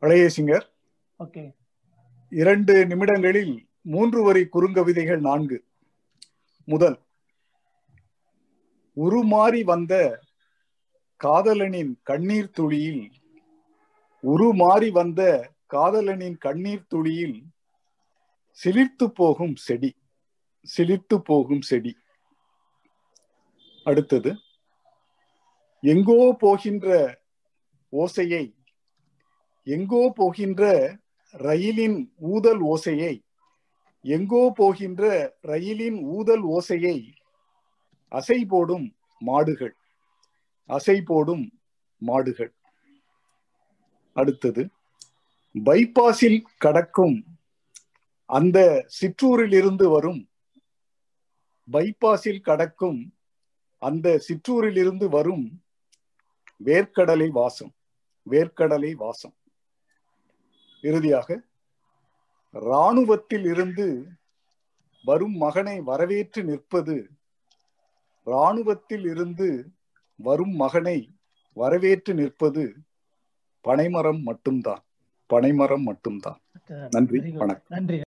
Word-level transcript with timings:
அழகேசிங்கர் 0.00 0.66
okay. 1.18 1.52
இரண்டு 2.28 2.86
நிமிடங்களில் 2.86 3.68
மூன்று 3.80 4.22
வரி 4.22 4.48
குறுங்கவிதைகள் 4.52 5.20
நான்கு. 5.20 5.64
முதல் 6.64 6.98
உருமாறி 8.96 9.64
வந்த 9.64 10.22
காதலனின் 11.24 11.92
கண்ணீர் 12.02 12.50
துளியில் 12.50 13.10
உருமாறி 14.22 14.90
வந்த 14.90 15.50
காதலனின் 15.72 16.38
கண்ணீர் 16.38 16.86
துளியில் 16.86 17.44
சிலிர்த்து 18.64 19.06
போகும் 19.14 19.56
செடி 19.56 19.96
சிலிர்த்து 20.76 21.16
போகும் 21.24 21.60
செடி. 21.60 21.96
அடுத்தது 23.84 24.36
எங்கோ 25.80 26.36
போகின்ற 26.38 27.18
ஓசையை 27.92 28.55
எங்கோ 29.66 30.02
போகின்ற 30.14 30.62
ரயிலின் 31.34 31.98
ஊதல் 32.32 32.62
ஓசையை 32.72 33.14
எங்கோ 34.04 34.42
போகின்ற 34.54 35.02
ரயிலின் 35.42 35.98
ஊதல் 36.16 36.44
ஓசையை 36.56 36.96
அசை 38.12 38.38
போடும் 38.52 38.86
மாடுகள் 39.22 39.74
அசை 40.70 40.96
போடும் 41.04 41.44
மாடுகள். 42.02 42.52
அடுத்தது 44.16 44.62
பைபாஸில் 45.54 46.40
கடக்கும் 46.64 47.16
அந்த 48.30 48.58
சிற்றூரிலிருந்து 48.98 49.86
வரும் 49.94 50.22
பைபாஸில் 51.68 52.42
கடக்கும் 52.48 53.00
அந்த 53.82 54.06
சிற்றூரிலிருந்து 54.26 55.08
வரும் 55.08 55.46
வேர்க்கடலை 56.64 57.28
வாசம் 57.38 57.72
வேர்க்கடலை 58.26 58.92
வாசம். 59.04 59.36
இறுதியாக 60.86 61.40
இராணுவத்தில் 62.52 63.44
இருந்து 63.44 64.06
வரும் 65.04 65.36
மகனை 65.36 65.80
வரவேற்று 65.80 66.44
நிற்பது 66.44 67.08
இராணுவத்தில் 68.24 69.04
இருந்து 69.04 69.48
வரும் 70.16 70.54
மகனை 70.54 70.96
வரவேற்று 71.52 72.14
நிற்பது 72.14 72.64
பனைமரம் 73.60 74.22
மட்டும்தான். 74.22 74.82
பனைமரம் 75.26 75.82
மட்டும்தான். 75.82 76.40
நன்றி 76.90 77.30
வணக்கம். 77.30 77.62
நன்றி. 77.68 78.04